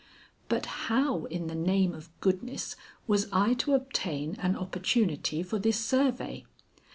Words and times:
But 0.49 0.65
how 0.89 1.25
in 1.25 1.45
the 1.45 1.53
name 1.53 1.93
of 1.93 2.09
goodness 2.21 2.75
was 3.05 3.27
I 3.31 3.53
to 3.53 3.75
obtain 3.75 4.35
an 4.39 4.55
opportunity 4.55 5.43
for 5.43 5.59
this 5.59 5.77
survey. 5.79 6.43